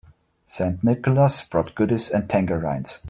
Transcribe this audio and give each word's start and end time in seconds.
St. 0.47 0.83
Nicholas 0.83 1.43
brought 1.47 1.75
goodies 1.75 2.09
and 2.09 2.27
tangerines. 2.27 2.99